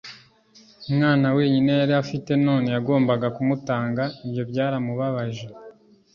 mwana 0.95 1.27
wenyine 1.37 1.71
yari 1.79 1.93
afite 2.03 2.31
none 2.45 2.65
yagombaga 2.75 3.27
kumutanga 3.35 4.03
Ibyo 4.25 4.43
byaramubabaje 4.49 5.47